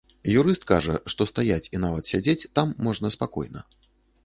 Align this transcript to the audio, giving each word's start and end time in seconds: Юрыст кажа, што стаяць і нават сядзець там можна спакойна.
Юрыст 0.39 0.63
кажа, 0.71 0.95
што 1.15 1.27
стаяць 1.33 1.71
і 1.77 1.81
нават 1.85 2.11
сядзець 2.13 2.49
там 2.59 2.75
можна 2.89 3.15
спакойна. 3.19 3.67